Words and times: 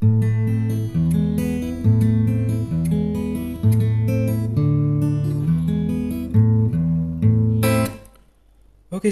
Oke 0.00 0.08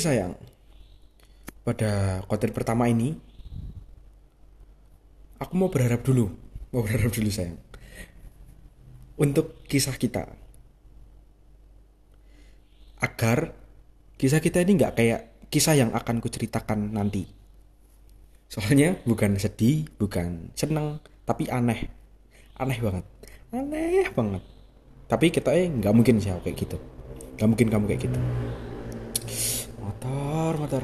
sayang, 0.00 0.32
pada 1.60 2.24
konten 2.24 2.56
pertama 2.56 2.88
ini 2.88 3.20
aku 5.36 5.52
mau 5.60 5.68
berharap 5.68 6.00
dulu, 6.00 6.32
mau 6.72 6.80
berharap 6.80 7.12
dulu 7.12 7.28
sayang, 7.28 7.60
untuk 9.20 9.60
kisah 9.68 9.96
kita, 9.96 10.24
agar 12.96 13.52
kisah 14.16 14.40
kita 14.40 14.64
ini 14.64 14.80
nggak 14.80 14.96
kayak 14.96 15.20
kisah 15.52 15.76
yang 15.76 15.92
akan 15.92 16.20
kuceritakan 16.24 16.96
nanti. 16.96 17.37
Soalnya 18.48 18.96
bukan 19.04 19.36
sedih, 19.36 19.84
bukan 20.00 20.48
seneng, 20.56 21.04
tapi 21.28 21.52
aneh, 21.52 21.92
aneh 22.56 22.78
banget, 22.80 23.04
aneh 23.52 24.08
banget. 24.16 24.42
Tapi 25.04 25.28
kita 25.28 25.52
eh 25.52 25.68
nggak 25.68 25.92
mungkin 25.92 26.16
sih 26.16 26.32
kayak 26.32 26.56
gitu, 26.56 26.80
nggak 27.36 27.48
mungkin 27.48 27.68
kamu 27.68 27.84
kayak 27.92 28.02
gitu. 28.08 28.18
Motor 29.84 30.52
motor. 30.56 30.82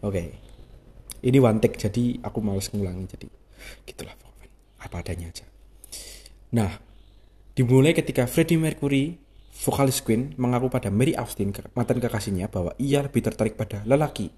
Oke. 0.00 0.40
Ini 1.20 1.36
one 1.40 1.58
take 1.58 1.80
jadi 1.80 2.20
aku 2.22 2.38
males 2.44 2.68
ngulangi 2.70 3.08
jadi 3.12 3.28
gitulah 3.88 4.14
pokoknya. 4.16 4.48
Apa 4.84 4.96
adanya 5.04 5.26
aja. 5.32 5.44
Nah 6.56 6.70
dimulai 7.56 7.96
ketika 7.96 8.28
Freddie 8.28 8.60
Mercury 8.60 9.16
vokalis 9.64 10.04
Queen 10.04 10.36
mengaku 10.36 10.68
pada 10.68 10.92
Mary 10.92 11.16
Austin 11.16 11.54
mantan 11.72 11.98
kekasihnya 12.02 12.52
bahwa 12.52 12.76
ia 12.76 13.00
lebih 13.00 13.24
tertarik 13.24 13.56
pada 13.56 13.80
lelaki 13.88 14.28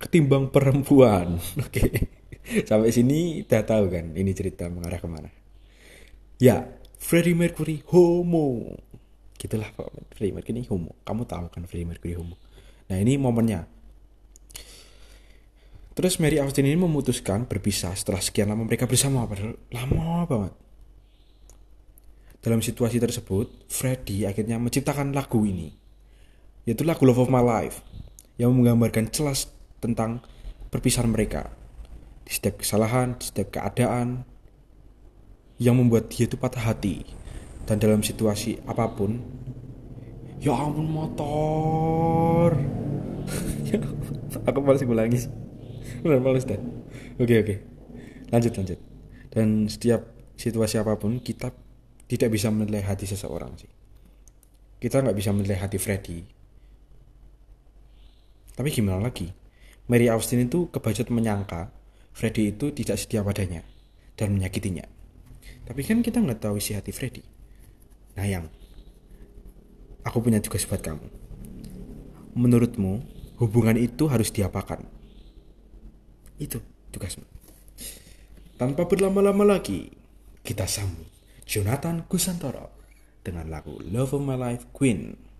ketimbang 0.00 0.48
perempuan. 0.48 1.38
Oke. 1.64 2.10
Sampai 2.66 2.90
sini 2.90 3.46
udah 3.46 3.62
tahu 3.62 3.84
kan 3.86 4.16
ini 4.18 4.34
cerita 4.34 4.66
mengarah 4.66 4.98
ke 4.98 5.06
mana. 5.06 5.30
Ya 6.42 6.66
Freddie 6.98 7.38
Mercury 7.38 7.86
homo. 7.94 8.74
Gitulah 9.38 9.70
pokoknya 9.70 10.02
Freddie 10.10 10.34
Mercury 10.34 10.62
homo. 10.66 10.98
Kamu 11.06 11.22
tahu 11.28 11.46
kan 11.54 11.62
Freddie 11.70 11.86
Mercury 11.86 12.18
homo? 12.18 12.34
Nah 12.90 12.98
ini 12.98 13.14
momennya. 13.14 13.66
Terus 15.92 16.16
Mary 16.18 16.40
Austin 16.40 16.64
ini 16.64 16.80
memutuskan 16.80 17.44
berpisah 17.44 17.92
setelah 17.92 18.24
sekian 18.24 18.48
lama 18.48 18.64
mereka 18.64 18.88
bersama, 18.88 19.28
padahal 19.28 19.60
lama 19.68 20.24
banget. 20.24 20.52
Dalam 22.42 22.58
situasi 22.58 22.98
tersebut, 22.98 23.70
Freddie 23.70 24.26
akhirnya 24.26 24.58
menciptakan 24.58 25.14
lagu 25.14 25.46
ini, 25.46 25.70
yaitu 26.66 26.82
lagu 26.82 27.06
Love 27.06 27.24
of 27.24 27.30
My 27.30 27.38
Life, 27.38 27.86
yang 28.34 28.50
menggambarkan 28.58 29.14
jelas 29.14 29.46
tentang 29.78 30.26
perpisahan 30.74 31.06
mereka. 31.06 31.54
Di 32.26 32.34
setiap 32.34 32.58
kesalahan, 32.58 33.14
di 33.14 33.30
setiap 33.30 33.54
keadaan, 33.54 34.26
yang 35.62 35.78
membuat 35.78 36.10
dia 36.10 36.26
itu 36.26 36.34
patah 36.34 36.74
hati. 36.74 37.06
Dan 37.62 37.78
dalam 37.78 38.02
situasi 38.02 38.58
apa 38.66 38.90
pun, 38.90 39.22
ya 40.42 40.58
ampun 40.58 40.90
motor 40.90 42.50
aku 44.50 44.58
masih 44.58 44.90
ngulangi 44.90 45.30
benar 46.02 46.18
males 46.18 46.42
deh 46.42 46.58
oke 47.22 47.34
oke 47.46 47.54
lanjut 48.34 48.52
lanjut 48.58 48.78
dan 49.30 49.70
setiap 49.70 50.02
situasi 50.34 50.82
apa 50.82 50.98
pun 50.98 51.22
kita 51.22 51.54
tidak 52.12 52.28
bisa 52.28 52.52
menilai 52.52 52.84
hati 52.84 53.08
seseorang 53.08 53.56
sih. 53.56 53.72
Kita 54.76 55.00
nggak 55.00 55.16
bisa 55.16 55.32
menilai 55.32 55.56
hati 55.56 55.80
Freddy. 55.80 56.20
Tapi 58.52 58.68
gimana 58.68 59.08
lagi? 59.08 59.32
Mary 59.88 60.12
Austin 60.12 60.44
itu 60.44 60.68
kebajut 60.68 61.08
menyangka 61.08 61.72
Freddy 62.12 62.52
itu 62.52 62.68
tidak 62.76 63.00
setia 63.00 63.24
padanya 63.24 63.64
dan 64.20 64.36
menyakitinya. 64.36 64.84
Tapi 65.64 65.80
kan 65.88 66.04
kita 66.04 66.20
nggak 66.20 66.44
tahu 66.44 66.60
isi 66.60 66.76
hati 66.76 66.92
Freddy. 66.92 67.24
Nah 68.20 68.28
yang 68.28 68.44
aku 70.04 70.20
punya 70.20 70.44
tugas 70.44 70.68
buat 70.68 70.84
kamu. 70.84 71.08
Menurutmu 72.36 73.00
hubungan 73.40 73.80
itu 73.80 74.04
harus 74.12 74.28
diapakan. 74.28 74.84
Itu 76.36 76.60
tugasmu. 76.92 77.24
Tanpa 78.60 78.84
berlama-lama 78.84 79.56
lagi, 79.56 79.88
kita 80.44 80.68
sambut 80.68 81.11
Jonathan 81.42 82.06
Gusantoro 82.06 82.70
dengan 83.22 83.50
lagu 83.50 83.78
Love 83.82 84.18
of 84.18 84.22
My 84.22 84.38
Life 84.38 84.70
Queen. 84.74 85.31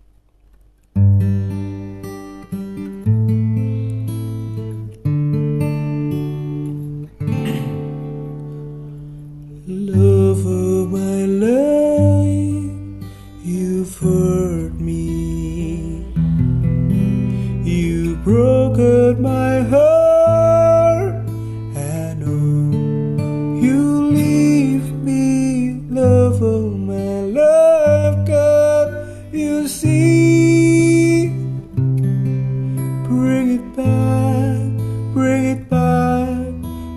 Bring 33.07 33.59
it 33.59 33.75
back, 33.75 35.13
bring 35.13 35.45
it 35.45 35.69
back. 35.69 36.37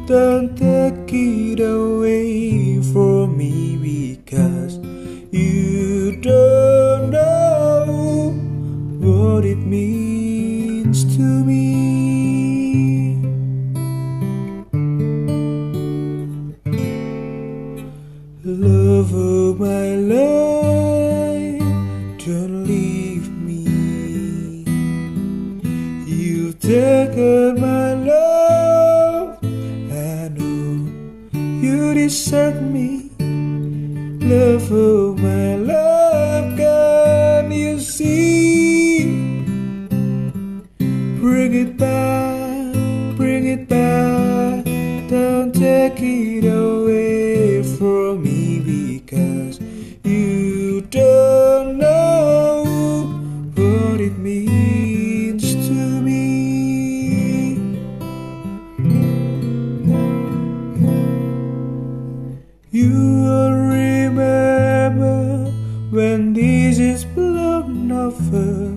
Don't 0.06 0.56
take 0.56 1.12
it 1.12 1.61
away 1.61 2.81
from 2.93 3.37
me 3.37 3.77
because 3.77 4.78
you 5.33 6.17
don't 6.21 7.11
know 7.11 8.33
what 9.00 9.44
it 9.44 9.59
means 9.59 11.05
to 11.17 11.22
me. 11.22 11.67
Love 18.44 18.85
taken 26.96 27.60
my 27.60 27.92
love. 28.10 29.38
I 29.42 30.28
know 30.36 30.72
you 31.64 31.94
deserve 31.94 32.62
me, 32.62 33.10
lover. 34.30 35.06
suffer, 68.26 68.76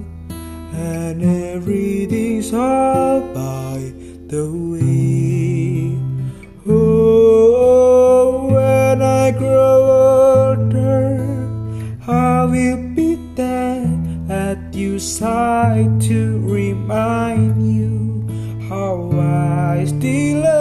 and 0.73 1.23
everything's 1.23 2.53
all 2.53 3.21
by 3.33 3.91
the 4.27 4.45
way. 4.71 5.97
Oh, 6.67 8.49
when 8.51 9.01
I 9.01 9.31
grow 9.31 10.55
older, 10.55 11.17
I 12.07 12.45
will 12.45 12.95
be 12.95 13.15
there 13.35 13.87
at 14.29 14.73
your 14.73 14.99
side 14.99 16.01
to 16.01 16.39
remind 16.39 17.75
you 17.75 18.67
how 18.69 19.11
I 19.13 19.85
still. 19.85 20.58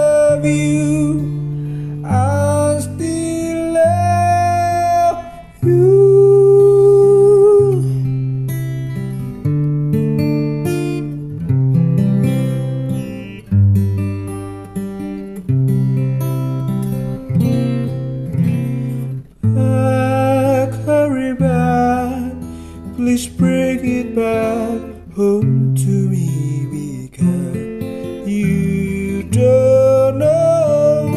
please 23.18 23.36
bring 23.36 23.84
it 23.84 24.14
back 24.14 24.80
home 25.16 25.74
to 25.74 26.08
me 26.08 27.08
because 27.08 28.28
you 28.28 29.24
don't 29.24 30.18
know 30.18 31.08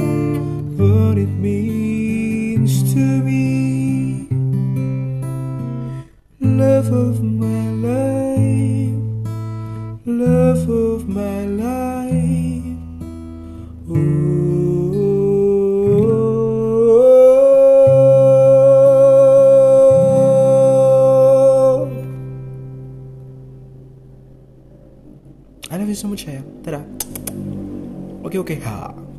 what 0.77 1.17
it 1.19 1.29
means 1.29 2.91
to 2.91 3.05
me. 3.21 4.27
Love 6.39 6.91
of 6.91 7.21
my 7.23 7.69
life, 7.87 9.27
love 10.07 10.69
of 10.69 11.07
my 11.07 11.45
life. 11.45 11.80
I 25.91 25.93
love 25.93 25.99
you 25.99 26.07
so 26.07 26.07
much 26.07 26.23
sayang. 26.23 26.47
Dadah. 26.63 26.87
Oke 28.23 28.39
oke. 28.39 28.55
Ha. 28.63 29.10